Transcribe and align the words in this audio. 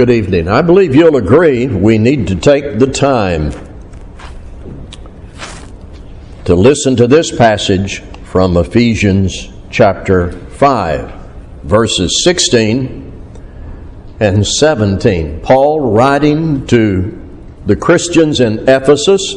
Good 0.00 0.08
evening. 0.08 0.48
I 0.48 0.62
believe 0.62 0.94
you'll 0.94 1.16
agree 1.16 1.66
we 1.66 1.98
need 1.98 2.28
to 2.28 2.34
take 2.34 2.78
the 2.78 2.86
time 2.86 3.52
to 6.46 6.54
listen 6.54 6.96
to 6.96 7.06
this 7.06 7.30
passage 7.30 8.00
from 8.24 8.56
Ephesians 8.56 9.52
chapter 9.68 10.32
5, 10.32 11.12
verses 11.64 12.24
16 12.24 13.12
and 14.20 14.46
17. 14.46 15.42
Paul 15.42 15.92
writing 15.92 16.66
to 16.68 17.20
the 17.66 17.76
Christians 17.76 18.40
in 18.40 18.66
Ephesus, 18.70 19.34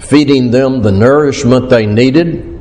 feeding 0.00 0.50
them 0.50 0.82
the 0.82 0.90
nourishment 0.90 1.70
they 1.70 1.86
needed, 1.86 2.60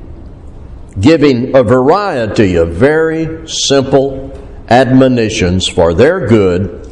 giving 1.00 1.56
a 1.56 1.64
variety 1.64 2.54
of 2.54 2.70
very 2.70 3.50
simple 3.50 4.31
admonitions 4.72 5.68
for 5.68 5.94
their 5.94 6.28
good 6.28 6.90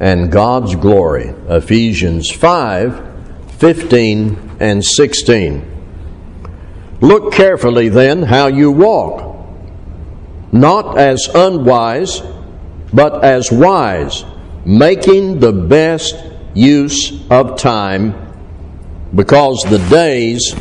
and 0.00 0.32
God's 0.32 0.74
glory. 0.74 1.34
Ephesians 1.48 2.30
5 2.30 3.08
15 3.58 4.56
and 4.58 4.82
16. 4.82 5.66
Look 7.02 7.34
carefully 7.34 7.90
then 7.90 8.22
how 8.22 8.46
you 8.46 8.72
walk, 8.72 9.38
not 10.50 10.96
as 10.96 11.28
unwise, 11.34 12.22
but 12.90 13.22
as 13.22 13.52
wise, 13.52 14.24
making 14.64 15.40
the 15.40 15.52
best 15.52 16.16
use 16.54 17.20
of 17.30 17.58
time, 17.58 18.14
because 19.14 19.62
the 19.68 19.78
days 19.90 20.54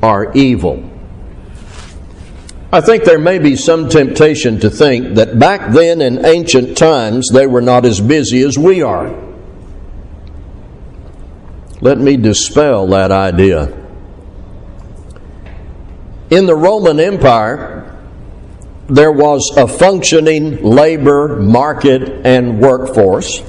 are 0.00 0.32
evil. 0.32 0.95
I 2.76 2.82
think 2.82 3.04
there 3.04 3.18
may 3.18 3.38
be 3.38 3.56
some 3.56 3.88
temptation 3.88 4.60
to 4.60 4.68
think 4.68 5.14
that 5.14 5.38
back 5.38 5.72
then 5.72 6.02
in 6.02 6.26
ancient 6.26 6.76
times 6.76 7.30
they 7.32 7.46
were 7.46 7.62
not 7.62 7.86
as 7.86 8.02
busy 8.02 8.42
as 8.42 8.58
we 8.58 8.82
are. 8.82 9.18
Let 11.80 11.96
me 11.96 12.18
dispel 12.18 12.86
that 12.88 13.10
idea. 13.10 13.74
In 16.28 16.44
the 16.44 16.54
Roman 16.54 17.00
Empire, 17.00 17.98
there 18.88 19.12
was 19.12 19.54
a 19.56 19.66
functioning 19.66 20.62
labor 20.62 21.36
market 21.40 22.26
and 22.26 22.60
workforce. 22.60 23.40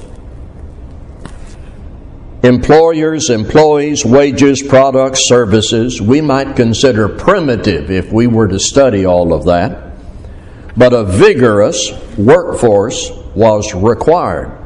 Employers, 2.42 3.30
employees, 3.30 4.04
wages, 4.04 4.62
products, 4.62 5.26
services, 5.28 6.00
we 6.00 6.20
might 6.20 6.54
consider 6.54 7.08
primitive 7.08 7.90
if 7.90 8.12
we 8.12 8.28
were 8.28 8.46
to 8.46 8.60
study 8.60 9.04
all 9.04 9.32
of 9.32 9.46
that. 9.46 9.94
But 10.76 10.92
a 10.92 11.02
vigorous 11.02 11.90
workforce 12.16 13.10
was 13.34 13.74
required. 13.74 14.56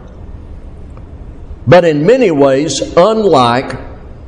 But 1.66 1.86
in 1.86 2.04
many 2.04 2.30
ways, 2.30 2.94
unlike 2.94 3.78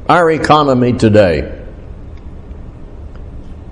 our 0.09 0.31
economy 0.31 0.95
today, 0.95 1.61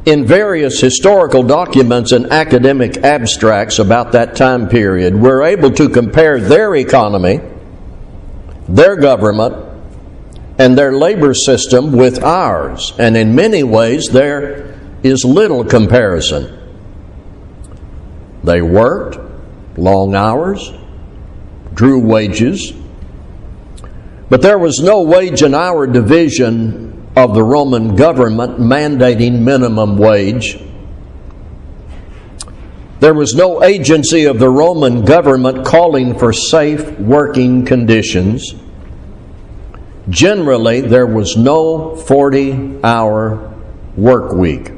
in 0.05 0.27
various 0.27 0.81
historical 0.81 1.45
documents 1.45 2.13
and 2.13 2.27
academic 2.27 2.99
abstracts 2.99 3.79
about 3.79 4.13
that 4.13 4.37
time 4.37 4.69
period, 4.69 5.15
we're 5.15 5.45
able 5.45 5.71
to 5.71 5.89
compare 5.89 6.41
their 6.41 6.75
economy 6.75 7.41
their 8.69 8.97
government, 8.97 9.55
and 10.59 10.77
their 10.77 10.93
labor 10.93 11.35
system 11.35 11.93
with 11.93 12.23
ours. 12.23 12.93
And 12.99 13.17
in 13.17 13.35
many 13.35 13.63
ways, 13.63 14.09
there 14.09 14.79
is 15.03 15.25
little 15.25 15.65
comparison. 15.65 16.59
They 18.45 18.63
worked 18.63 19.19
long 19.79 20.15
hours, 20.15 20.73
drew 21.75 22.01
wages, 22.01 22.73
but 24.29 24.43
there 24.43 24.59
was 24.59 24.81
no 24.81 25.03
wage 25.03 25.43
and 25.43 25.55
hour 25.55 25.87
division 25.87 27.11
of 27.17 27.35
the 27.35 27.43
Roman 27.43 27.97
government 27.97 28.59
mandating 28.59 29.41
minimum 29.41 29.99
wage. 29.99 30.59
There 33.03 33.15
was 33.15 33.35
no 33.35 33.65
agency 33.65 34.27
of 34.27 34.39
the 34.39 34.49
Roman 34.49 35.05
government 35.05 35.67
calling 35.67 36.17
for 36.17 36.33
safe 36.33 36.89
working 37.01 37.65
conditions. 37.65 38.55
Generally, 40.09 40.83
there 40.83 41.09
was 41.09 41.37
no 41.37 41.97
40 41.97 42.79
hour 42.85 43.59
work 43.97 44.33
week, 44.33 44.71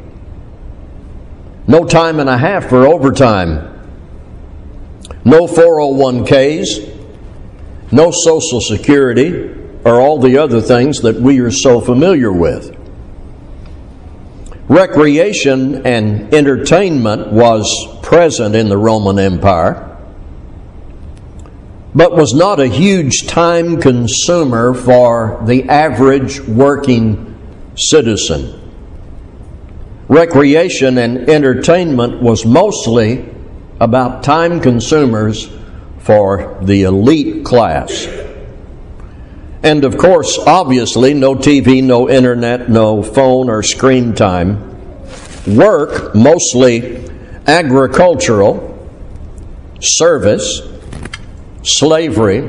no 1.67 1.85
time 1.85 2.19
and 2.19 2.31
a 2.31 2.39
half 2.39 2.71
for 2.71 2.87
overtime, 2.87 3.91
no 5.27 5.47
401ks, 5.47 6.97
no 7.93 8.11
Social 8.11 8.63
Security, 8.63 9.55
or 9.85 10.01
all 10.01 10.19
the 10.19 10.39
other 10.39 10.63
things 10.63 11.03
that 11.03 11.17
we 11.17 11.41
are 11.41 11.51
so 11.51 11.79
familiar 11.79 12.33
with. 12.33 12.74
Recreation 14.69 15.87
and 15.87 16.33
entertainment 16.35 17.33
was 17.33 17.69
present 18.03 18.55
in 18.55 18.69
the 18.69 18.79
Roman 18.79 19.19
Empire 19.19 19.95
but 21.95 22.17
was 22.17 22.35
not 22.35 22.59
a 22.59 22.67
huge 22.67 23.27
time 23.27 23.81
consumer 23.81 24.75
for 24.75 25.41
the 25.47 25.69
average 25.69 26.41
working 26.41 27.39
citizen. 27.77 28.61
Recreation 30.09 30.99
and 30.99 31.29
entertainment 31.31 32.21
was 32.21 32.45
mostly 32.45 33.33
about 33.81 34.25
time 34.25 34.61
consumers 34.61 35.49
for 35.99 36.59
the 36.63 36.83
elite 36.83 37.45
class. 37.45 38.07
And 39.65 39.83
of 39.85 39.97
course, 39.97 40.39
obviously, 40.39 41.15
no 41.15 41.35
TV, 41.35 41.83
no 41.83 42.11
internet, 42.11 42.69
no 42.69 43.03
phone 43.03 43.49
or 43.49 43.63
screen 43.63 44.15
time. 44.15 44.61
Work, 45.47 46.15
mostly 46.15 47.03
agricultural, 47.47 48.71
service, 49.81 50.61
slavery. 51.63 52.47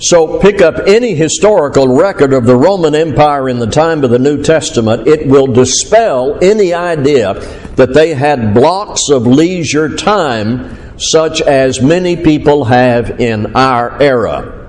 So, 0.00 0.40
pick 0.40 0.60
up 0.60 0.80
any 0.88 1.14
historical 1.14 1.86
record 1.86 2.32
of 2.32 2.44
the 2.44 2.56
Roman 2.56 2.96
Empire 2.96 3.48
in 3.48 3.60
the 3.60 3.68
time 3.68 4.02
of 4.02 4.10
the 4.10 4.18
New 4.18 4.42
Testament, 4.42 5.06
it 5.06 5.28
will 5.28 5.46
dispel 5.46 6.36
any 6.42 6.74
idea 6.74 7.34
that 7.76 7.94
they 7.94 8.14
had 8.14 8.52
blocks 8.52 9.10
of 9.10 9.28
leisure 9.28 9.94
time 9.94 10.98
such 10.98 11.40
as 11.40 11.80
many 11.80 12.16
people 12.16 12.64
have 12.64 13.20
in 13.20 13.54
our 13.54 14.02
era. 14.02 14.63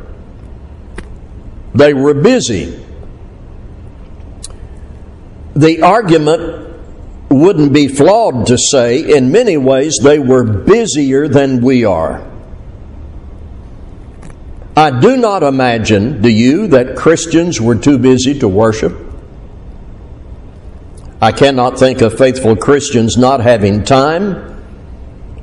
They 1.76 1.94
were 1.94 2.14
busy. 2.14 2.82
The 5.58 5.82
argument 5.82 6.74
wouldn't 7.30 7.74
be 7.74 7.90
flawed 7.90 8.48
to 8.48 8.58
say, 8.58 9.18
in 9.18 9.30
many 9.30 9.58
ways, 9.58 10.00
they 10.02 10.18
were 10.18 10.44
busier 10.44 11.28
than 11.28 11.62
we 11.62 11.84
are. 11.84 12.26
I 14.78 15.00
do 15.02 15.18
not 15.18 15.44
imagine, 15.44 16.22
do 16.22 16.30
you, 16.30 16.68
that 16.68 16.96
Christians 16.96 17.60
were 17.60 17.76
too 17.76 17.98
busy 17.98 18.40
to 18.40 18.48
worship? 18.48 18.94
I 21.22 21.34
cannot 21.34 21.78
think 21.78 22.02
of 22.02 22.18
faithful 22.18 22.56
Christians 22.56 23.18
not 23.18 23.42
having 23.42 23.84
time 23.84 24.64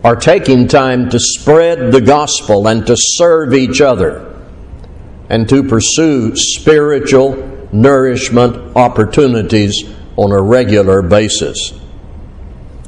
or 0.02 0.16
taking 0.16 0.66
time 0.66 1.10
to 1.10 1.18
spread 1.18 1.92
the 1.92 2.00
gospel 2.00 2.68
and 2.68 2.86
to 2.86 2.94
serve 2.96 3.52
each 3.52 3.82
other 3.82 4.31
and 5.32 5.48
to 5.48 5.64
pursue 5.64 6.36
spiritual 6.36 7.68
nourishment 7.72 8.76
opportunities 8.76 9.82
on 10.16 10.30
a 10.30 10.40
regular 10.40 11.00
basis. 11.00 11.72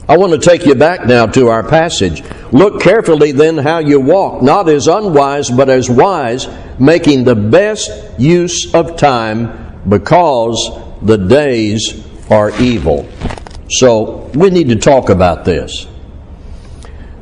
I 0.07 0.19
want 0.19 0.33
to 0.35 0.39
take 0.39 0.67
you 0.67 0.75
back 0.75 1.07
now 1.07 1.25
to 1.25 1.49
our 1.49 1.67
passage. 1.67 2.23
Look 2.53 2.83
carefully 2.83 3.33
then 3.33 3.57
how 3.57 3.79
you 3.79 3.99
walk, 3.99 4.43
not 4.43 4.69
as 4.69 4.87
unwise, 4.89 5.51
but 5.51 5.71
as 5.71 5.89
wise, 5.89 6.47
making 6.79 7.25
the 7.25 7.35
best 7.35 7.91
use 8.21 8.75
of 8.75 8.99
time 8.99 9.81
because 9.89 10.79
the 11.01 11.17
days 11.17 12.07
are 12.31 12.51
evil. 12.61 13.09
So 13.71 14.31
we 14.35 14.51
need 14.51 14.69
to 14.69 14.77
talk 14.77 15.09
about 15.09 15.47
this. 15.47 15.87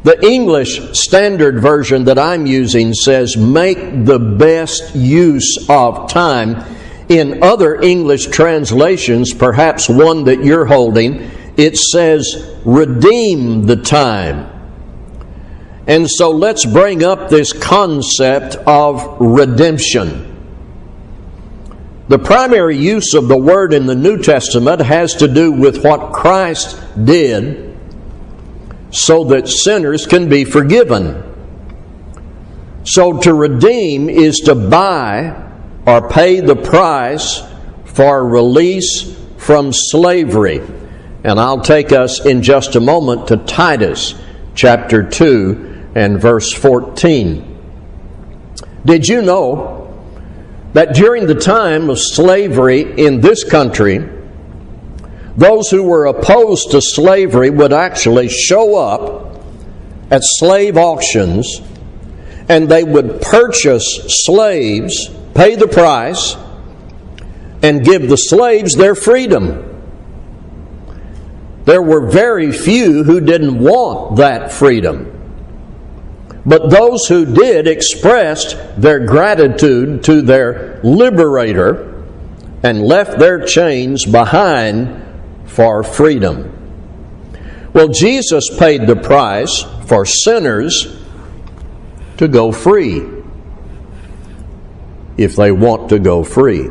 The 0.05 0.21
English 0.27 0.99
Standard 0.99 1.61
Version 1.61 2.05
that 2.05 2.19
I'm 2.19 2.45
using 2.45 2.93
says, 2.93 3.37
make 3.37 4.05
the 4.05 4.19
best 4.19 4.97
use 4.97 5.67
of 5.69 6.11
time. 6.11 6.65
In 7.09 7.43
other 7.43 7.81
English 7.81 8.27
translations, 8.27 9.33
perhaps 9.33 9.89
one 9.89 10.25
that 10.25 10.43
you're 10.43 10.65
holding, 10.65 11.31
it 11.57 11.77
says, 11.77 12.57
redeem 12.65 13.67
the 13.67 13.77
time. 13.77 14.49
And 15.87 16.11
so 16.11 16.31
let's 16.31 16.65
bring 16.65 17.05
up 17.05 17.29
this 17.29 17.53
concept 17.53 18.57
of 18.67 19.21
redemption. 19.21 20.29
The 22.09 22.19
primary 22.19 22.77
use 22.77 23.15
of 23.15 23.29
the 23.29 23.37
word 23.37 23.73
in 23.73 23.87
the 23.87 23.95
New 23.95 24.21
Testament 24.21 24.81
has 24.81 25.15
to 25.17 25.29
do 25.29 25.53
with 25.53 25.85
what 25.85 26.13
Christ 26.13 26.81
did 27.05 27.72
so 28.93 29.25
that 29.25 29.49
sinners 29.49 30.07
can 30.07 30.29
be 30.29 30.45
forgiven. 30.45 31.25
So 32.85 33.19
to 33.21 33.35
redeem 33.35 34.09
is 34.09 34.41
to 34.41 34.55
buy 34.55 35.51
or 35.87 36.09
pay 36.09 36.41
the 36.41 36.57
price 36.57 37.43
for 37.85 38.27
release 38.27 39.17
from 39.39 39.73
slavery. 39.73 40.61
And 41.25 41.41
I'll 41.41 41.61
take 41.61 41.91
us 41.93 42.25
in 42.25 42.43
just 42.43 42.77
a 42.77 42.81
moment 42.81 43.29
to 43.29 43.39
Titus 43.39 44.15
chapter 44.55 45.03
2 45.03 45.93
and 45.95 46.21
verse 46.21 46.53
14. 46.53 47.49
Did 48.85 49.07
you 49.07 49.23
know 49.23 49.79
that 50.73 50.95
during 50.95 51.27
the 51.27 51.35
time 51.35 51.89
of 51.89 51.99
slavery 51.99 52.81
in 52.83 53.21
this 53.21 53.45
country, 53.45 54.09
those 55.37 55.71
who 55.71 55.83
were 55.83 56.07
opposed 56.07 56.73
to 56.73 56.81
slavery 56.81 57.51
would 57.51 57.73
actually 57.73 58.29
show 58.29 58.77
up 58.77 59.43
at 60.11 60.21
slave 60.23 60.77
auctions 60.77 61.63
and 62.49 62.69
they 62.69 62.85
would 62.85 63.23
purchase 63.23 63.85
slaves, 64.25 65.09
pay 65.35 65.55
the 65.55 65.69
price, 65.69 66.37
and 67.63 67.85
give 67.85 68.09
the 68.09 68.17
slaves 68.17 68.75
their 68.75 68.95
freedom. 68.95 69.69
There 71.65 71.81
were 71.81 72.11
very 72.11 72.53
few 72.53 73.05
who 73.05 73.21
didn't 73.21 73.59
want 73.59 74.17
that 74.17 74.53
freedom. 74.53 75.09
But 76.45 76.71
those 76.71 77.07
who 77.07 77.25
did 77.25 77.69
expressed 77.69 78.57
their 78.77 79.07
gratitude 79.07 80.03
to 80.05 80.23
their 80.23 80.81
liberator 80.83 82.05
and 82.65 82.83
left 82.83 83.19
their 83.19 83.45
chains 83.47 84.05
behind 84.05 85.02
for 85.53 85.83
freedom. 85.83 86.59
Well, 87.73 87.89
Jesus 87.89 88.51
paid 88.59 88.87
the 88.87 88.97
price 88.97 89.65
for 89.87 90.05
sinners 90.05 90.99
to 92.17 92.29
go 92.29 92.53
free 92.53 93.03
if 95.17 95.37
they 95.37 95.53
want 95.53 95.91
to 95.91 95.99
go 95.99 96.25
free. 96.25 96.69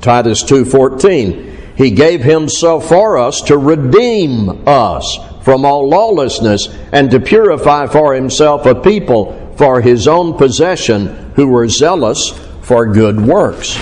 Titus 0.00 0.42
2:14 0.42 1.50
He 1.76 1.90
gave 1.90 2.22
himself 2.22 2.88
for 2.88 3.18
us 3.18 3.40
to 3.42 3.56
redeem 3.56 4.66
us 4.66 5.18
from 5.42 5.64
all 5.64 5.88
lawlessness 5.88 6.68
and 6.92 7.10
to 7.10 7.20
purify 7.20 7.86
for 7.86 8.14
himself 8.14 8.66
a 8.66 8.74
people 8.74 9.54
for 9.56 9.80
his 9.80 10.06
own 10.06 10.34
possession 10.34 11.32
who 11.34 11.48
were 11.48 11.68
zealous 11.68 12.30
for 12.62 12.86
good 12.86 13.20
works. 13.20 13.76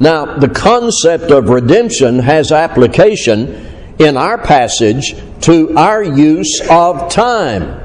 Now, 0.00 0.38
the 0.38 0.48
concept 0.48 1.30
of 1.30 1.48
redemption 1.48 2.18
has 2.18 2.50
application 2.50 3.74
in 3.98 4.16
our 4.16 4.38
passage 4.38 5.14
to 5.42 5.76
our 5.76 6.02
use 6.02 6.60
of 6.68 7.10
time. 7.10 7.80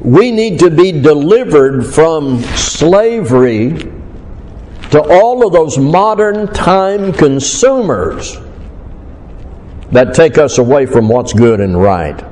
We 0.00 0.32
need 0.32 0.58
to 0.60 0.70
be 0.70 0.90
delivered 0.90 1.86
from 1.86 2.42
slavery 2.42 3.92
to 4.90 5.00
all 5.00 5.46
of 5.46 5.52
those 5.52 5.78
modern 5.78 6.48
time 6.48 7.12
consumers 7.12 8.36
that 9.92 10.14
take 10.14 10.38
us 10.38 10.58
away 10.58 10.86
from 10.86 11.08
what's 11.08 11.32
good 11.32 11.60
and 11.60 11.80
right. 11.80 12.31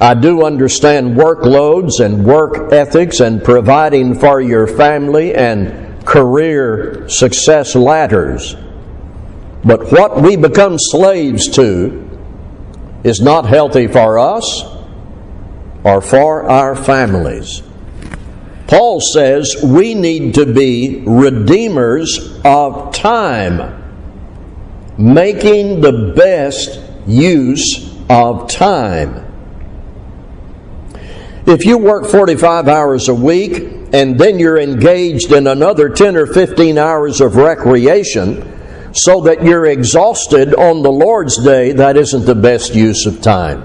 I 0.00 0.14
do 0.14 0.44
understand 0.44 1.16
workloads 1.16 1.98
and 2.04 2.24
work 2.24 2.72
ethics 2.72 3.20
and 3.20 3.42
providing 3.42 4.14
for 4.14 4.40
your 4.40 4.66
family 4.66 5.34
and 5.34 6.06
career 6.06 7.08
success 7.08 7.74
ladders. 7.74 8.54
But 9.64 9.90
what 9.90 10.22
we 10.22 10.36
become 10.36 10.76
slaves 10.78 11.48
to 11.56 12.04
is 13.02 13.20
not 13.20 13.46
healthy 13.46 13.88
for 13.88 14.18
us 14.18 14.64
or 15.82 16.00
for 16.00 16.48
our 16.48 16.76
families. 16.76 17.62
Paul 18.68 19.00
says 19.00 19.56
we 19.64 19.94
need 19.94 20.34
to 20.34 20.46
be 20.46 21.02
redeemers 21.06 22.40
of 22.44 22.94
time 22.94 23.78
making 24.98 25.80
the 25.80 26.12
best 26.14 26.80
use 27.06 27.96
of 28.10 28.50
time. 28.50 29.27
If 31.48 31.64
you 31.64 31.78
work 31.78 32.04
45 32.04 32.68
hours 32.68 33.08
a 33.08 33.14
week 33.14 33.62
and 33.94 34.18
then 34.18 34.38
you're 34.38 34.58
engaged 34.58 35.32
in 35.32 35.46
another 35.46 35.88
10 35.88 36.14
or 36.14 36.26
15 36.26 36.76
hours 36.76 37.22
of 37.22 37.36
recreation 37.36 38.92
so 38.92 39.22
that 39.22 39.42
you're 39.42 39.64
exhausted 39.64 40.54
on 40.54 40.82
the 40.82 40.92
Lord's 40.92 41.42
day, 41.42 41.72
that 41.72 41.96
isn't 41.96 42.26
the 42.26 42.34
best 42.34 42.74
use 42.74 43.06
of 43.06 43.22
time. 43.22 43.64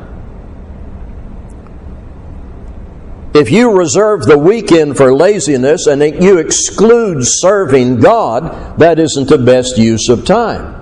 If 3.34 3.52
you 3.52 3.78
reserve 3.78 4.24
the 4.24 4.38
weekend 4.38 4.96
for 4.96 5.14
laziness 5.14 5.86
and 5.86 6.02
you 6.24 6.38
exclude 6.38 7.18
serving 7.26 8.00
God, 8.00 8.80
that 8.80 8.98
isn't 8.98 9.28
the 9.28 9.38
best 9.38 9.78
use 9.78 10.08
of 10.08 10.24
time. 10.24 10.80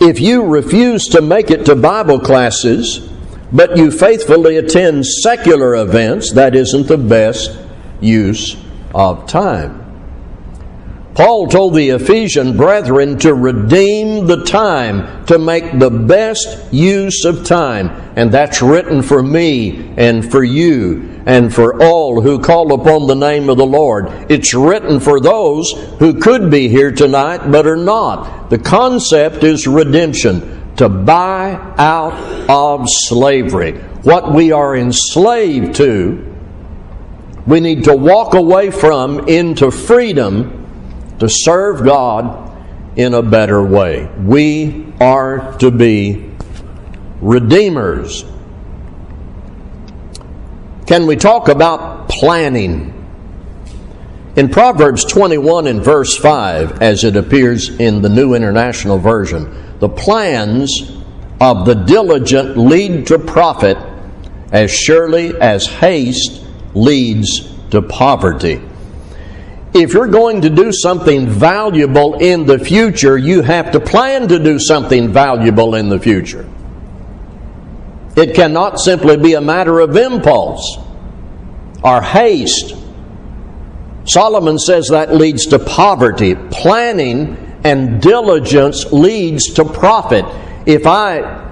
If 0.00 0.18
you 0.18 0.44
refuse 0.44 1.04
to 1.10 1.22
make 1.22 1.52
it 1.52 1.66
to 1.66 1.76
Bible 1.76 2.18
classes, 2.18 3.09
but 3.52 3.76
you 3.76 3.90
faithfully 3.90 4.56
attend 4.56 5.06
secular 5.06 5.76
events, 5.76 6.32
that 6.34 6.54
isn't 6.54 6.86
the 6.86 6.98
best 6.98 7.58
use 8.00 8.56
of 8.94 9.26
time. 9.26 9.80
Paul 11.14 11.48
told 11.48 11.74
the 11.74 11.90
Ephesian 11.90 12.56
brethren 12.56 13.18
to 13.18 13.34
redeem 13.34 14.26
the 14.26 14.44
time, 14.44 15.24
to 15.26 15.38
make 15.38 15.78
the 15.78 15.90
best 15.90 16.72
use 16.72 17.24
of 17.24 17.44
time. 17.44 17.90
And 18.16 18.32
that's 18.32 18.62
written 18.62 19.02
for 19.02 19.22
me 19.22 19.92
and 19.96 20.30
for 20.30 20.42
you 20.42 21.20
and 21.26 21.52
for 21.52 21.82
all 21.82 22.20
who 22.20 22.38
call 22.38 22.72
upon 22.72 23.06
the 23.06 23.14
name 23.14 23.50
of 23.50 23.58
the 23.58 23.66
Lord. 23.66 24.06
It's 24.30 24.54
written 24.54 25.00
for 25.00 25.20
those 25.20 25.72
who 25.98 26.20
could 26.20 26.50
be 26.50 26.68
here 26.68 26.92
tonight 26.92 27.50
but 27.50 27.66
are 27.66 27.76
not. 27.76 28.48
The 28.48 28.58
concept 28.58 29.42
is 29.44 29.66
redemption, 29.66 30.59
to 30.80 30.88
buy 30.88 31.52
out 31.76 32.14
of 32.48 32.88
slavery. 32.88 33.72
What 34.02 34.32
we 34.32 34.50
are 34.50 34.74
enslaved 34.74 35.74
to, 35.74 36.34
we 37.46 37.60
need 37.60 37.84
to 37.84 37.94
walk 37.94 38.32
away 38.32 38.70
from 38.70 39.28
into 39.28 39.70
freedom 39.70 41.14
to 41.18 41.28
serve 41.28 41.84
God 41.84 42.50
in 42.96 43.12
a 43.12 43.20
better 43.20 43.62
way. 43.62 44.10
We 44.18 44.94
are 44.98 45.58
to 45.58 45.70
be 45.70 46.30
redeemers. 47.20 48.24
Can 50.86 51.06
we 51.06 51.16
talk 51.16 51.48
about 51.48 52.08
planning? 52.08 52.96
In 54.34 54.48
Proverbs 54.48 55.04
21 55.04 55.66
and 55.66 55.84
verse 55.84 56.16
5, 56.16 56.80
as 56.80 57.04
it 57.04 57.16
appears 57.16 57.68
in 57.68 58.00
the 58.00 58.08
New 58.08 58.32
International 58.32 58.96
Version, 58.96 59.69
the 59.80 59.88
plans 59.88 60.92
of 61.40 61.66
the 61.66 61.74
diligent 61.74 62.56
lead 62.56 63.06
to 63.08 63.18
profit 63.18 63.76
as 64.52 64.70
surely 64.70 65.38
as 65.40 65.66
haste 65.66 66.42
leads 66.74 67.52
to 67.70 67.82
poverty 67.82 68.60
if 69.72 69.94
you're 69.94 70.08
going 70.08 70.40
to 70.42 70.50
do 70.50 70.72
something 70.72 71.28
valuable 71.28 72.14
in 72.14 72.44
the 72.44 72.58
future, 72.58 73.16
you 73.16 73.42
have 73.42 73.70
to 73.72 73.80
plan 73.80 74.28
to 74.28 74.38
do 74.38 74.58
something 74.58 75.12
valuable 75.12 75.74
in 75.74 75.88
the 75.88 75.98
future. 75.98 76.48
It 78.16 78.34
cannot 78.34 78.80
simply 78.80 79.16
be 79.16 79.34
a 79.34 79.40
matter 79.40 79.78
of 79.78 79.96
impulse 79.96 80.78
or 81.84 82.02
haste. 82.02 82.74
Solomon 84.06 84.58
says 84.58 84.88
that 84.88 85.14
leads 85.14 85.46
to 85.46 85.60
poverty. 85.60 86.34
Planning 86.34 87.49
and 87.64 88.00
diligence 88.00 88.92
leads 88.92 89.54
to 89.54 89.64
profit. 89.64 90.24
If 90.66 90.86
I 90.86 91.48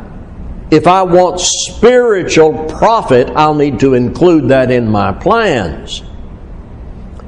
if 0.71 0.87
I 0.87 1.03
want 1.03 1.41
spiritual 1.41 2.67
profit, 2.67 3.31
I'll 3.31 3.55
need 3.55 3.81
to 3.81 3.95
include 3.95 4.49
that 4.49 4.71
in 4.71 4.89
my 4.89 5.13
plans 5.13 6.03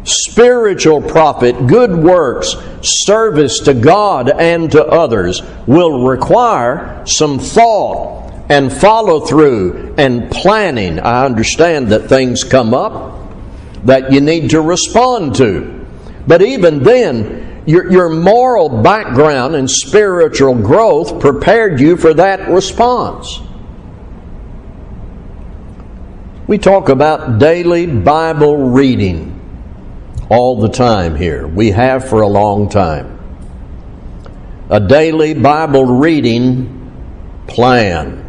spiritual 0.05 1.03
profit, 1.03 1.67
good 1.67 1.95
works, 1.95 2.57
service 2.83 3.61
to 3.61 3.75
God 3.75 4.31
and 4.31 4.71
to 4.73 4.85
others 4.85 5.43
will 5.67 6.07
require 6.07 7.05
some 7.07 7.39
thought 7.39 8.33
and 8.49 8.73
follow 8.73 9.21
through 9.21 9.95
and 9.99 10.31
planning. 10.31 10.99
I 10.99 11.25
understand 11.25 11.89
that 11.89 12.09
things 12.09 12.43
come 12.43 12.75
up 12.75 13.19
that 13.85 14.13
you 14.13 14.21
need 14.21 14.51
to 14.51 14.61
respond 14.61 15.37
to. 15.37 15.87
But 16.27 16.43
even 16.43 16.83
then, 16.83 17.50
your, 17.67 17.91
your 17.91 18.09
moral 18.09 18.83
background 18.83 19.55
and 19.55 19.71
spiritual 19.71 20.55
growth 20.55 21.21
prepared 21.21 21.81
you 21.81 21.97
for 21.97 22.15
that 22.15 22.49
response. 22.49 23.41
We 26.47 26.59
talk 26.59 26.89
about 26.89 27.39
daily 27.39 27.87
Bible 27.87 28.57
reading 28.57 29.41
all 30.29 30.61
the 30.61 30.69
time 30.69 31.15
here. 31.15 31.47
We 31.47 31.71
have 31.71 32.09
for 32.09 32.23
a 32.23 32.29
long 32.29 32.69
time. 32.69 33.19
A 34.69 34.81
daily 34.81 35.35
Bible 35.35 35.85
reading 35.85 36.77
plan. 37.47 38.20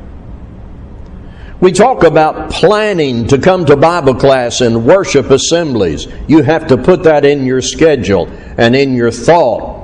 We 1.61 1.71
talk 1.71 2.03
about 2.03 2.49
planning 2.49 3.27
to 3.27 3.37
come 3.37 3.67
to 3.67 3.77
Bible 3.77 4.15
class 4.15 4.61
and 4.61 4.83
worship 4.83 5.29
assemblies. 5.29 6.07
You 6.27 6.41
have 6.41 6.65
to 6.67 6.77
put 6.77 7.03
that 7.03 7.23
in 7.23 7.45
your 7.45 7.61
schedule 7.61 8.27
and 8.57 8.75
in 8.75 8.95
your 8.95 9.11
thought. 9.11 9.79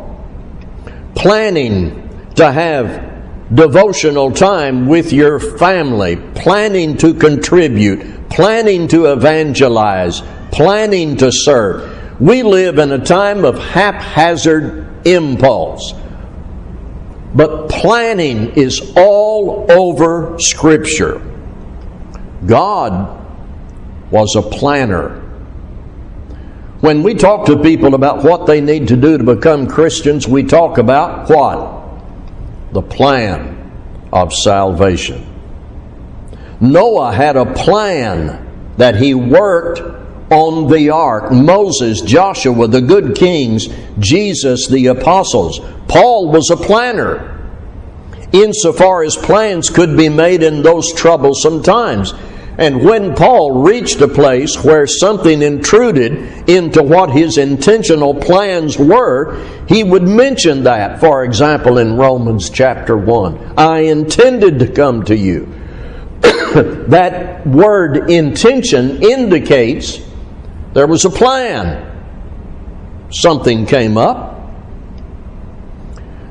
Planning 1.14 2.32
to 2.34 2.52
have 2.52 3.54
devotional 3.54 4.32
time 4.32 4.88
with 4.88 5.14
your 5.14 5.40
family, 5.40 6.16
planning 6.16 6.98
to 6.98 7.14
contribute, 7.14 8.28
planning 8.28 8.88
to 8.88 9.12
evangelize, 9.12 10.24
planning 10.52 11.16
to 11.18 11.32
serve. 11.32 12.20
We 12.20 12.42
live 12.42 12.80
in 12.80 12.92
a 12.92 13.06
time 13.06 13.46
of 13.46 13.60
haphazard 13.60 15.06
impulse. 15.06 15.94
But 17.36 17.70
planning 17.70 18.54
is 18.56 18.94
all 18.96 19.72
over 19.72 20.38
Scripture. 20.40 21.27
God 22.46 23.26
was 24.12 24.36
a 24.36 24.42
planner. 24.42 25.22
When 26.82 27.02
we 27.02 27.16
talk 27.16 27.48
to 27.48 27.62
people 27.62 27.96
about 27.96 28.24
what 28.24 28.46
they 28.46 28.62
need 28.62 28.90
to 28.90 28.96
do 28.96 29.18
to 29.18 29.24
become 29.24 29.68
Christians, 29.68 30.28
we 30.28 30.44
talk 30.44 30.78
about 30.78 31.30
what? 31.30 32.74
The 32.74 32.84
plan 32.84 33.56
of 34.14 34.32
salvation. 34.34 35.26
Noah 36.62 37.14
had 37.14 37.36
a 37.36 37.52
plan 37.54 38.46
that 38.78 38.96
he 38.96 39.14
worked 39.14 39.82
on 40.32 40.70
the 40.72 40.92
ark. 40.92 41.32
Moses, 41.32 42.02
Joshua, 42.02 42.68
the 42.68 42.82
good 42.82 43.16
kings, 43.16 43.68
Jesus, 44.00 44.68
the 44.68 44.88
apostles. 44.88 45.60
Paul 45.88 46.30
was 46.30 46.50
a 46.52 46.58
planner 46.58 47.37
insofar 48.32 49.04
as 49.04 49.16
plans 49.16 49.70
could 49.70 49.96
be 49.98 50.10
made 50.10 50.44
in 50.44 50.62
those 50.62 50.94
troublesome 50.94 51.64
times. 51.64 52.14
And 52.58 52.84
when 52.84 53.14
Paul 53.14 53.62
reached 53.62 54.02
a 54.02 54.08
place 54.08 54.64
where 54.64 54.88
something 54.88 55.44
intruded 55.44 56.50
into 56.50 56.82
what 56.82 57.12
his 57.12 57.38
intentional 57.38 58.16
plans 58.16 58.80
were, 58.80 59.46
he 59.68 59.84
would 59.84 60.04
mention 60.04 60.64
that. 60.64 61.00
For 61.00 61.24
example, 61.24 61.78
in 61.78 61.98
Romans 61.98 62.50
chapter 62.50 62.98
1, 62.98 63.60
I 63.60 63.82
intended 63.82 64.58
to 64.60 64.68
come 64.72 65.04
to 65.04 65.16
you. 65.16 65.54
that 66.88 67.46
word 67.46 68.10
intention 68.10 69.04
indicates 69.04 70.00
there 70.74 70.88
was 70.88 71.06
a 71.06 71.12
plan. 71.12 71.84
Something 73.12 73.68
came 73.68 73.98
up. 73.98 74.37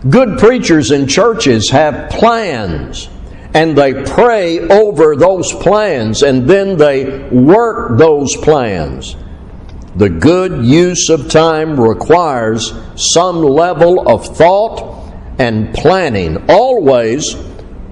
Good 0.09 0.39
preachers 0.39 0.91
in 0.91 1.09
churches 1.09 1.71
have 1.71 2.11
plans 2.11 3.09
and 3.55 3.77
they 3.77 4.05
pray 4.05 4.61
over 4.61 5.17
those 5.17 5.51
plans 5.55 6.23
and 6.23 6.47
then 6.49 6.77
they 6.77 7.27
work 7.31 7.99
those 7.99 8.37
plans. 8.37 9.17
The 9.97 10.11
good 10.11 10.65
use 10.65 11.09
of 11.09 11.31
time 11.31 11.81
requires 11.81 12.75
some 12.97 13.43
level 13.43 14.07
of 14.07 14.37
thought 14.37 15.11
and 15.39 15.75
planning, 15.75 16.51
always 16.51 17.35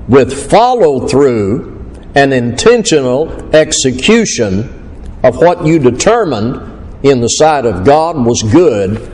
with 0.06 0.50
follow 0.50 1.09
through 1.09 1.90
and 2.14 2.35
intentional 2.35 3.54
execution 3.56 5.18
of 5.23 5.38
what 5.38 5.64
you 5.64 5.78
determined 5.78 6.75
in 7.02 7.21
the 7.21 7.28
sight 7.28 7.64
of 7.64 7.85
God 7.85 8.25
was 8.25 8.42
good 8.42 9.11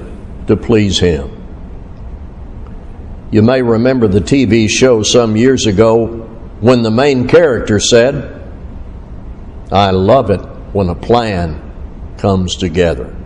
to 0.48 0.56
please 0.56 0.98
Him. 0.98 1.39
You 3.32 3.42
may 3.42 3.62
remember 3.62 4.08
the 4.08 4.20
TV 4.20 4.68
show 4.68 5.04
some 5.04 5.36
years 5.36 5.66
ago 5.66 6.06
when 6.60 6.82
the 6.82 6.90
main 6.90 7.28
character 7.28 7.78
said, 7.78 8.42
I 9.70 9.92
love 9.92 10.30
it 10.30 10.40
when 10.72 10.88
a 10.88 10.96
plan 10.96 12.14
comes 12.18 12.56
together. 12.56 13.16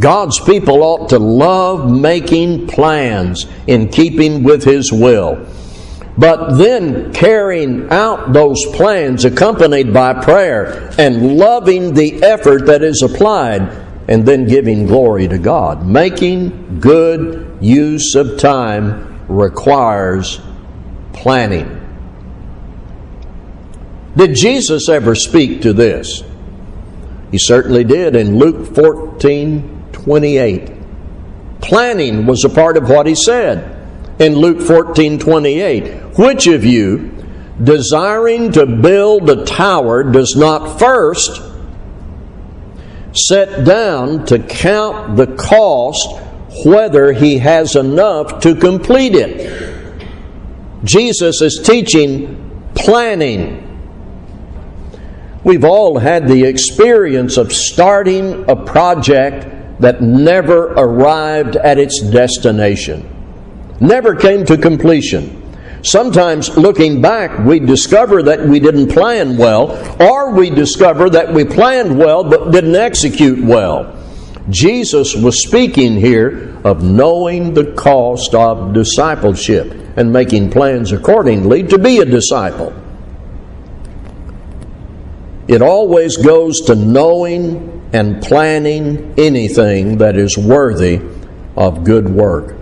God's 0.00 0.40
people 0.40 0.82
ought 0.82 1.10
to 1.10 1.20
love 1.20 1.88
making 1.88 2.66
plans 2.66 3.46
in 3.68 3.88
keeping 3.88 4.42
with 4.42 4.64
His 4.64 4.92
will. 4.92 5.46
But 6.16 6.56
then 6.56 7.12
carrying 7.12 7.90
out 7.90 8.32
those 8.32 8.64
plans 8.72 9.24
accompanied 9.24 9.94
by 9.94 10.14
prayer 10.14 10.90
and 10.98 11.36
loving 11.36 11.94
the 11.94 12.20
effort 12.24 12.66
that 12.66 12.82
is 12.82 13.02
applied 13.02 13.87
and 14.08 14.24
then 14.26 14.46
giving 14.46 14.86
glory 14.86 15.28
to 15.28 15.38
God. 15.38 15.86
Making 15.86 16.80
good 16.80 17.58
use 17.60 18.14
of 18.14 18.38
time 18.38 19.26
requires 19.28 20.40
planning. 21.12 21.74
Did 24.16 24.34
Jesus 24.34 24.88
ever 24.88 25.14
speak 25.14 25.62
to 25.62 25.72
this? 25.72 26.24
He 27.30 27.38
certainly 27.38 27.84
did 27.84 28.16
in 28.16 28.38
Luke 28.38 28.74
14 28.74 29.90
28. 29.92 30.72
Planning 31.60 32.26
was 32.26 32.44
a 32.44 32.48
part 32.48 32.76
of 32.76 32.88
what 32.88 33.06
he 33.06 33.14
said 33.14 33.76
in 34.18 34.34
Luke 34.34 34.62
14 34.62 35.18
28. 35.18 36.18
Which 36.18 36.46
of 36.46 36.64
you, 36.64 37.14
desiring 37.62 38.52
to 38.52 38.64
build 38.64 39.28
a 39.28 39.44
tower, 39.44 40.02
does 40.02 40.34
not 40.34 40.78
first 40.78 41.47
set 43.26 43.64
down 43.64 44.26
to 44.26 44.38
count 44.38 45.16
the 45.16 45.26
cost 45.36 46.20
whether 46.64 47.12
he 47.12 47.38
has 47.38 47.76
enough 47.76 48.40
to 48.40 48.54
complete 48.54 49.14
it. 49.14 49.78
Jesus 50.84 51.40
is 51.42 51.60
teaching 51.64 52.70
planning. 52.74 53.64
We've 55.44 55.64
all 55.64 55.98
had 55.98 56.28
the 56.28 56.44
experience 56.44 57.36
of 57.36 57.52
starting 57.52 58.48
a 58.48 58.56
project 58.56 59.80
that 59.80 60.02
never 60.02 60.72
arrived 60.72 61.56
at 61.56 61.78
its 61.78 62.02
destination, 62.02 63.08
never 63.80 64.16
came 64.16 64.44
to 64.46 64.58
completion. 64.58 65.37
Sometimes 65.88 66.54
looking 66.54 67.00
back, 67.00 67.38
we 67.46 67.60
discover 67.60 68.22
that 68.24 68.44
we 68.46 68.60
didn't 68.60 68.88
plan 68.88 69.38
well, 69.38 69.72
or 69.98 70.32
we 70.32 70.50
discover 70.50 71.08
that 71.08 71.32
we 71.32 71.46
planned 71.46 71.98
well 71.98 72.24
but 72.24 72.50
didn't 72.50 72.74
execute 72.74 73.42
well. 73.42 73.96
Jesus 74.50 75.14
was 75.14 75.42
speaking 75.42 75.96
here 75.96 76.60
of 76.62 76.82
knowing 76.82 77.54
the 77.54 77.72
cost 77.72 78.34
of 78.34 78.74
discipleship 78.74 79.72
and 79.96 80.12
making 80.12 80.50
plans 80.50 80.92
accordingly 80.92 81.62
to 81.62 81.78
be 81.78 82.00
a 82.00 82.04
disciple. 82.04 82.74
It 85.46 85.62
always 85.62 86.18
goes 86.18 86.60
to 86.66 86.74
knowing 86.74 87.88
and 87.94 88.22
planning 88.22 89.14
anything 89.16 89.96
that 89.98 90.16
is 90.16 90.36
worthy 90.36 91.00
of 91.56 91.84
good 91.84 92.10
work. 92.10 92.58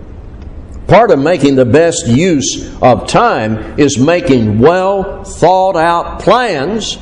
Part 0.87 1.11
of 1.11 1.19
making 1.19 1.57
the 1.57 1.65
best 1.65 2.07
use 2.07 2.77
of 2.81 3.09
time 3.09 3.79
is 3.79 3.99
making 3.99 4.61
well 4.61 5.25
thought 5.25 5.77
out 5.77 6.21
plans 6.21 6.97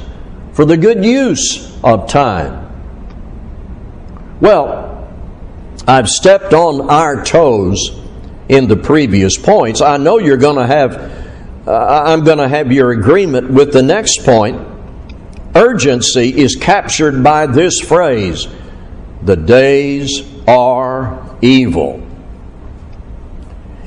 for 0.52 0.64
the 0.64 0.76
good 0.76 1.04
use 1.04 1.78
of 1.82 2.08
time. 2.08 2.62
Well, 4.40 5.12
I've 5.86 6.08
stepped 6.08 6.54
on 6.54 6.88
our 6.88 7.24
toes 7.24 7.90
in 8.48 8.68
the 8.68 8.76
previous 8.76 9.36
points. 9.36 9.82
I 9.82 9.98
know 9.98 10.18
you're 10.18 10.38
going 10.38 10.56
to 10.56 10.66
have, 10.66 11.68
uh, 11.68 12.04
I'm 12.06 12.24
going 12.24 12.38
to 12.38 12.48
have 12.48 12.72
your 12.72 12.90
agreement 12.90 13.50
with 13.50 13.72
the 13.72 13.82
next 13.82 14.24
point. 14.24 14.66
Urgency 15.54 16.36
is 16.36 16.56
captured 16.56 17.22
by 17.22 17.46
this 17.46 17.80
phrase 17.80 18.48
the 19.22 19.36
days 19.36 20.22
are 20.46 21.36
evil. 21.40 22.03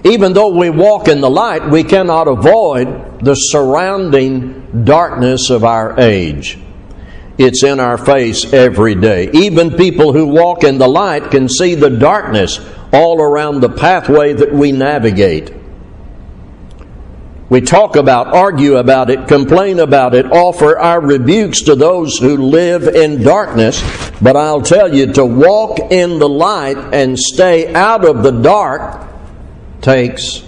Even 0.07 0.31
though 0.31 0.49
we 0.49 0.69
walk 0.69 1.09
in 1.09 1.19
the 1.19 1.29
light, 1.29 1.69
we 1.69 1.83
cannot 1.83 2.29
avoid 2.29 3.19
the 3.19 3.35
surrounding 3.35 4.85
darkness 4.85 5.49
of 5.49 5.65
our 5.65 5.99
age. 5.99 6.57
It's 7.37 7.63
in 7.63 7.79
our 7.81 7.97
face 7.97 8.53
every 8.53 8.95
day. 8.95 9.29
Even 9.33 9.75
people 9.75 10.13
who 10.13 10.27
walk 10.27 10.63
in 10.63 10.77
the 10.77 10.87
light 10.87 11.29
can 11.29 11.49
see 11.49 11.75
the 11.75 11.89
darkness 11.89 12.59
all 12.93 13.21
around 13.21 13.59
the 13.59 13.69
pathway 13.69 14.31
that 14.33 14.53
we 14.53 14.71
navigate. 14.71 15.53
We 17.49 17.61
talk 17.61 17.95
about, 17.95 18.27
argue 18.27 18.77
about 18.77 19.09
it, 19.09 19.27
complain 19.27 19.79
about 19.79 20.15
it, 20.15 20.25
offer 20.31 20.77
our 20.77 21.01
rebukes 21.01 21.61
to 21.63 21.75
those 21.75 22.17
who 22.17 22.37
live 22.37 22.83
in 22.87 23.23
darkness. 23.23 23.81
But 24.21 24.35
I'll 24.35 24.61
tell 24.61 24.93
you, 24.93 25.13
to 25.13 25.25
walk 25.25 25.79
in 25.91 26.17
the 26.19 26.29
light 26.29 26.77
and 26.93 27.19
stay 27.19 27.73
out 27.73 28.05
of 28.05 28.23
the 28.23 28.31
dark 28.31 29.06
takes 29.81 30.43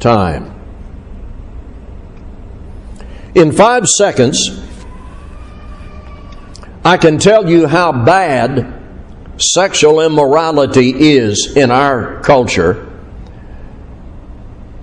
time. 0.00 0.54
In 3.34 3.52
five 3.52 3.86
seconds, 3.86 4.50
I 6.84 6.96
can 6.96 7.18
tell 7.18 7.48
you 7.48 7.66
how 7.66 7.92
bad 7.92 8.74
sexual 9.36 10.00
immorality 10.00 11.16
is 11.16 11.56
in 11.56 11.70
our 11.70 12.20
culture. 12.22 12.84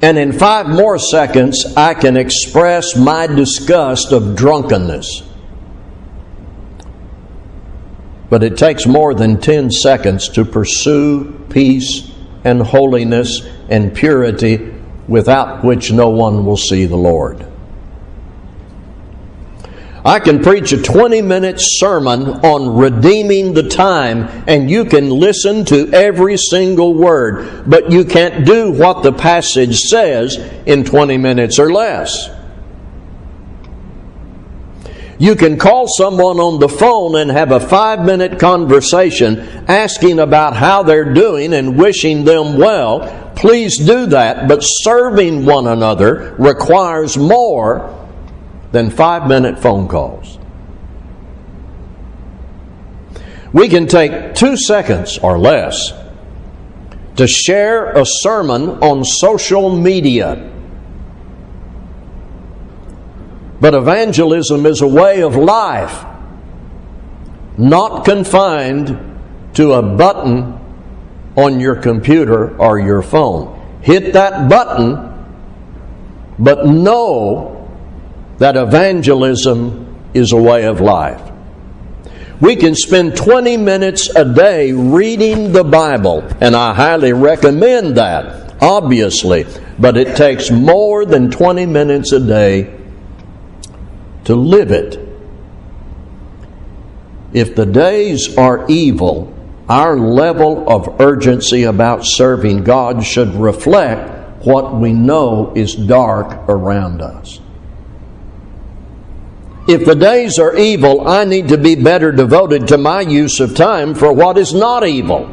And 0.01 0.17
in 0.17 0.31
five 0.31 0.67
more 0.67 0.99
seconds, 0.99 1.65
I 1.75 1.93
can 1.95 2.15
express 2.15 2.95
my 2.95 3.27
disgust 3.27 4.11
of 4.11 4.35
drunkenness. 4.35 5.23
But 8.29 8.43
it 8.43 8.57
takes 8.57 8.85
more 8.85 9.13
than 9.13 9.39
10 9.39 9.71
seconds 9.71 10.29
to 10.29 10.45
pursue 10.45 11.31
peace 11.49 12.11
and 12.45 12.61
holiness 12.61 13.41
and 13.69 13.93
purity 13.93 14.73
without 15.07 15.63
which 15.65 15.91
no 15.91 16.09
one 16.09 16.45
will 16.45 16.57
see 16.57 16.85
the 16.85 16.95
Lord. 16.95 17.45
I 20.05 20.19
can 20.19 20.43
preach 20.43 20.71
a 20.71 20.79
20 20.79 21.23
minute 21.23 21.55
sermon 21.57 22.27
on 22.27 22.77
redeeming 22.77 23.55
the 23.55 23.67
time, 23.67 24.43
and 24.47 24.69
you 24.69 24.85
can 24.85 25.09
listen 25.09 25.65
to 25.65 25.89
every 25.91 26.37
single 26.37 26.93
word, 26.93 27.67
but 27.67 27.91
you 27.91 28.05
can't 28.05 28.45
do 28.45 28.71
what 28.71 29.01
the 29.01 29.11
passage 29.11 29.79
says 29.79 30.37
in 30.67 30.83
20 30.83 31.17
minutes 31.17 31.57
or 31.57 31.73
less. 31.73 32.29
You 35.17 35.35
can 35.35 35.57
call 35.57 35.87
someone 35.87 36.39
on 36.39 36.59
the 36.59 36.67
phone 36.67 37.15
and 37.15 37.31
have 37.31 37.51
a 37.51 37.59
five 37.59 38.03
minute 38.03 38.37
conversation 38.37 39.39
asking 39.67 40.19
about 40.19 40.55
how 40.55 40.83
they're 40.83 41.13
doing 41.13 41.53
and 41.53 41.77
wishing 41.77 42.25
them 42.25 42.57
well. 42.57 43.31
Please 43.35 43.77
do 43.77 44.07
that, 44.07 44.47
but 44.47 44.59
serving 44.59 45.45
one 45.45 45.67
another 45.67 46.35
requires 46.37 47.17
more 47.17 48.07
than 48.71 48.89
five 48.89 49.27
minute 49.27 49.59
phone 49.59 49.87
calls. 49.87 50.37
We 53.53 53.69
can 53.69 53.87
take 53.87 54.35
two 54.35 54.57
seconds 54.57 55.17
or 55.17 55.39
less 55.39 55.93
to 57.15 57.25
share 57.25 57.91
a 57.91 58.03
sermon 58.05 58.69
on 58.83 59.05
social 59.05 59.77
media 59.77 60.51
but 63.65 63.73
evangelism 63.73 64.63
is 64.67 64.81
a 64.81 64.87
way 64.87 65.23
of 65.23 65.35
life, 65.35 66.05
not 67.57 68.05
confined 68.05 68.95
to 69.55 69.73
a 69.73 69.81
button 69.81 70.53
on 71.35 71.59
your 71.59 71.75
computer 71.75 72.55
or 72.59 72.77
your 72.77 73.01
phone. 73.01 73.79
Hit 73.81 74.13
that 74.13 74.47
button, 74.47 75.33
but 76.37 76.67
know 76.67 77.67
that 78.37 78.55
evangelism 78.55 79.97
is 80.13 80.31
a 80.31 80.37
way 80.37 80.65
of 80.65 80.79
life. 80.79 81.31
We 82.39 82.57
can 82.57 82.75
spend 82.75 83.17
20 83.17 83.57
minutes 83.57 84.15
a 84.15 84.31
day 84.31 84.73
reading 84.73 85.53
the 85.53 85.63
Bible, 85.63 86.21
and 86.39 86.55
I 86.55 86.71
highly 86.75 87.13
recommend 87.13 87.97
that, 87.97 88.61
obviously, 88.61 89.47
but 89.79 89.97
it 89.97 90.15
takes 90.15 90.51
more 90.51 91.03
than 91.03 91.31
20 91.31 91.65
minutes 91.65 92.11
a 92.11 92.19
day 92.19 92.84
to 94.25 94.35
live 94.35 94.71
it. 94.71 94.99
If 97.33 97.55
the 97.55 97.65
days 97.65 98.37
are 98.37 98.65
evil, 98.69 99.33
our 99.67 99.97
level 99.97 100.69
of 100.69 101.01
urgency 101.01 101.63
about 101.63 102.05
serving 102.05 102.63
God 102.63 103.03
should 103.03 103.33
reflect 103.35 104.45
what 104.45 104.75
we 104.75 104.93
know 104.93 105.53
is 105.55 105.75
dark 105.75 106.47
around 106.47 107.01
us. 107.01 107.39
If 109.67 109.85
the 109.85 109.95
days 109.95 110.37
are 110.37 110.55
evil, 110.55 111.07
I 111.07 111.25
need 111.25 111.47
to 111.47 111.57
be 111.57 111.73
better 111.73 112.11
devoted 112.11 112.67
to 112.67 112.77
my 112.77 113.01
use 113.01 113.39
of 113.39 113.55
time 113.55 113.95
for 113.95 114.13
what 114.13 114.37
is 114.37 114.53
not 114.53 114.85
evil 114.85 115.31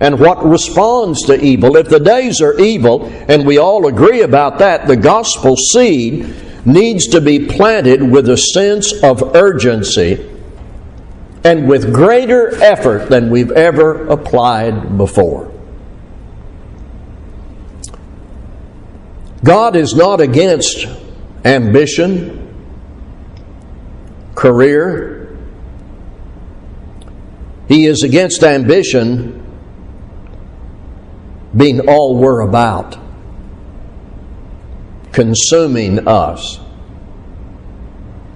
and 0.00 0.20
what 0.20 0.44
responds 0.44 1.22
to 1.24 1.42
evil. 1.44 1.76
If 1.76 1.88
the 1.88 1.98
days 1.98 2.40
are 2.40 2.58
evil, 2.60 3.06
and 3.28 3.44
we 3.44 3.58
all 3.58 3.88
agree 3.88 4.20
about 4.20 4.58
that, 4.58 4.86
the 4.86 4.96
gospel 4.96 5.56
seed 5.56 6.45
needs 6.66 7.06
to 7.06 7.20
be 7.20 7.46
planted 7.46 8.02
with 8.02 8.28
a 8.28 8.36
sense 8.36 8.92
of 9.02 9.36
urgency 9.36 10.28
and 11.44 11.68
with 11.68 11.94
greater 11.94 12.52
effort 12.60 13.08
than 13.08 13.30
we've 13.30 13.52
ever 13.52 14.08
applied 14.08 14.98
before. 14.98 15.52
God 19.44 19.76
is 19.76 19.94
not 19.94 20.20
against 20.20 20.86
ambition, 21.44 22.42
career. 24.34 25.38
He 27.68 27.86
is 27.86 28.02
against 28.02 28.42
ambition 28.42 29.44
being 31.56 31.88
all 31.88 32.16
we're 32.16 32.40
about 32.40 33.05
consuming 35.16 36.06
us, 36.06 36.60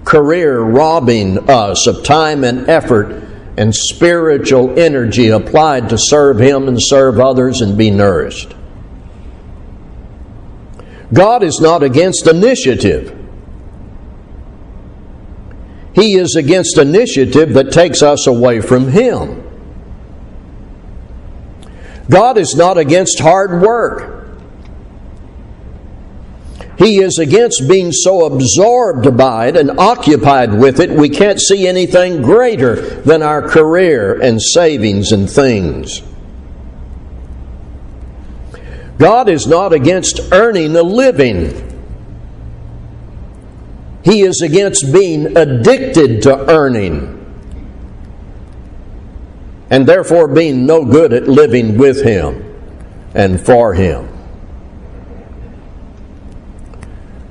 career 0.06 0.58
robbing 0.60 1.50
us 1.50 1.86
of 1.86 2.02
time 2.02 2.42
and 2.42 2.70
effort 2.70 3.22
and 3.58 3.74
spiritual 3.74 4.78
energy 4.78 5.28
applied 5.28 5.90
to 5.90 5.98
serve 5.98 6.40
Him 6.40 6.68
and 6.68 6.78
serve 6.80 7.20
others 7.20 7.60
and 7.60 7.76
be 7.76 7.90
nourished. 7.90 8.54
God 11.12 11.42
is 11.42 11.60
not 11.60 11.82
against 11.82 12.26
initiative. 12.26 13.14
He 15.94 16.14
is 16.14 16.34
against 16.34 16.78
initiative 16.78 17.52
that 17.52 17.72
takes 17.72 18.02
us 18.02 18.26
away 18.26 18.62
from 18.62 18.88
Him. 18.88 19.46
God 22.08 22.38
is 22.38 22.54
not 22.56 22.78
against 22.78 23.18
hard 23.18 23.60
work. 23.60 24.19
He 26.80 27.02
is 27.02 27.18
against 27.18 27.68
being 27.68 27.92
so 27.92 28.24
absorbed 28.24 29.14
by 29.14 29.48
it 29.48 29.56
and 29.56 29.78
occupied 29.78 30.54
with 30.54 30.80
it, 30.80 30.88
we 30.88 31.10
can't 31.10 31.38
see 31.38 31.68
anything 31.68 32.22
greater 32.22 32.74
than 33.02 33.22
our 33.22 33.46
career 33.46 34.18
and 34.18 34.40
savings 34.40 35.12
and 35.12 35.28
things. 35.28 36.00
God 38.96 39.28
is 39.28 39.46
not 39.46 39.74
against 39.74 40.32
earning 40.32 40.74
a 40.74 40.82
living. 40.82 41.68
He 44.02 44.22
is 44.22 44.40
against 44.40 44.90
being 44.90 45.36
addicted 45.36 46.22
to 46.22 46.50
earning 46.50 47.18
and 49.68 49.86
therefore 49.86 50.28
being 50.28 50.64
no 50.64 50.86
good 50.86 51.12
at 51.12 51.28
living 51.28 51.76
with 51.76 52.02
Him 52.02 52.42
and 53.14 53.38
for 53.38 53.74
Him. 53.74 54.19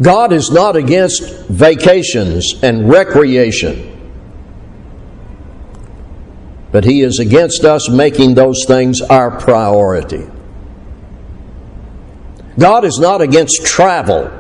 God 0.02 0.32
is 0.32 0.50
not 0.50 0.78
against 0.78 1.22
vacations 1.50 2.54
and 2.64 2.90
recreation, 2.90 4.14
but 6.72 6.86
He 6.86 7.02
is 7.02 7.20
against 7.20 7.66
us 7.66 7.90
making 7.90 8.36
those 8.36 8.64
things 8.66 9.02
our 9.02 9.40
priority. 9.40 10.26
God 12.58 12.86
is 12.86 12.98
not 12.98 13.22
against 13.22 13.66
travel, 13.66 14.32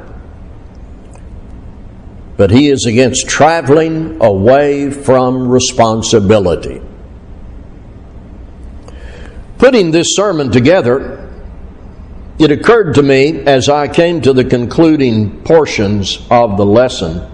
but 2.37 2.51
He 2.51 2.69
is 2.69 2.85
against 2.85 3.27
traveling 3.27 4.23
away 4.23 4.91
from 4.91 5.49
responsibility. 5.49 6.81
Putting 9.57 9.91
this 9.91 10.15
sermon 10.15 10.51
together, 10.51 11.18
it 12.39 12.51
occurred 12.51 12.95
to 12.95 13.03
me 13.03 13.41
as 13.41 13.69
I 13.69 13.87
came 13.87 14.21
to 14.21 14.33
the 14.33 14.45
concluding 14.45 15.41
portions 15.43 16.25
of 16.31 16.57
the 16.57 16.65
lesson 16.65 17.29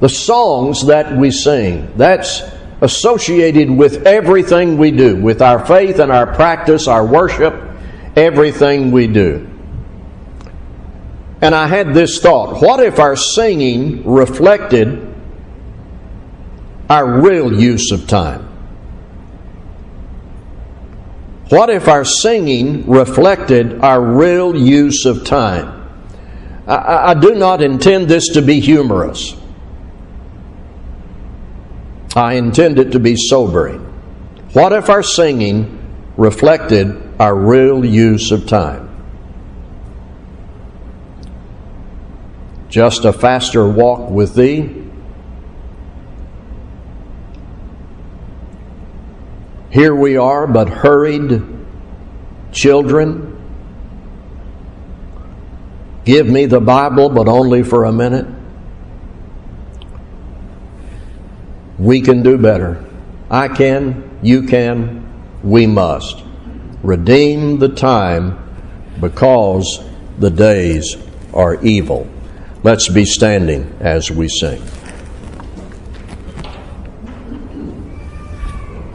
the 0.00 0.08
songs 0.08 0.86
that 0.86 1.16
we 1.16 1.30
sing, 1.30 1.92
that's 1.96 2.42
associated 2.80 3.70
with 3.70 4.06
everything 4.06 4.78
we 4.78 4.92
do, 4.92 5.16
with 5.16 5.42
our 5.42 5.64
faith 5.66 5.98
and 5.98 6.12
our 6.12 6.26
practice, 6.34 6.86
our 6.86 7.04
worship, 7.04 7.54
everything 8.14 8.92
we 8.92 9.08
do. 9.08 9.48
And 11.40 11.54
I 11.54 11.66
had 11.66 11.94
this 11.94 12.20
thought 12.20 12.60
what 12.62 12.80
if 12.80 12.98
our 12.98 13.16
singing 13.16 14.04
reflected 14.04 15.14
our 16.88 17.20
real 17.20 17.60
use 17.60 17.90
of 17.92 18.06
time? 18.06 18.47
What 21.48 21.70
if 21.70 21.88
our 21.88 22.04
singing 22.04 22.86
reflected 22.86 23.80
our 23.80 24.02
real 24.02 24.54
use 24.54 25.06
of 25.06 25.24
time? 25.24 25.88
I, 26.66 27.12
I, 27.12 27.14
do 27.14 27.34
not 27.34 27.62
intend 27.62 28.08
this 28.08 28.28
to 28.34 28.42
be 28.42 28.60
humorous. 28.60 29.34
I 32.14 32.34
intend 32.34 32.78
it 32.78 32.92
to 32.92 33.00
be 33.00 33.16
sobering. 33.16 33.80
What 34.52 34.74
if 34.74 34.90
our 34.90 35.02
singing 35.02 35.78
reflected 36.18 37.14
our 37.18 37.34
real 37.34 37.82
use 37.82 38.30
of 38.30 38.46
time? 38.46 38.84
Just 42.68 43.06
a 43.06 43.12
faster 43.14 43.66
walk 43.66 44.10
with 44.10 44.34
Thee 44.34 44.77
Here 49.70 49.94
we 49.94 50.16
are, 50.16 50.46
but 50.46 50.68
hurried 50.68 51.42
children, 52.52 53.28
Give 56.08 56.26
me 56.26 56.46
the 56.46 56.58
Bible, 56.58 57.10
but 57.10 57.28
only 57.28 57.62
for 57.62 57.84
a 57.84 57.92
minute. 57.92 58.26
We 61.78 62.00
can 62.00 62.22
do 62.22 62.38
better. 62.38 62.82
I 63.30 63.48
can, 63.48 64.18
you 64.22 64.44
can, 64.44 65.06
we 65.42 65.66
must. 65.66 66.24
Redeem 66.82 67.58
the 67.58 67.68
time 67.68 68.38
because 68.98 69.84
the 70.18 70.30
days 70.30 70.96
are 71.34 71.62
evil. 71.62 72.08
Let's 72.62 72.88
be 72.88 73.04
standing 73.04 73.76
as 73.80 74.10
we 74.10 74.28
sing. 74.28 74.62